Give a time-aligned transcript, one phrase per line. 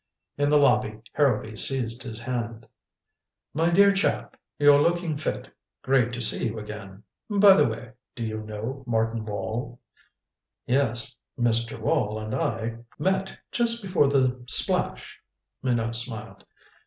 [0.35, 2.65] In the lobby Harrowby seized his hand.
[3.53, 5.47] "My dear chap you're looking fit.
[5.83, 7.03] Great to see you again.
[7.29, 9.79] By the way do you know Martin Wall?"
[10.65, 11.79] "Yes Mr.
[11.79, 15.19] Wall and I met just before the splash,"
[15.61, 16.45] Minot smiled.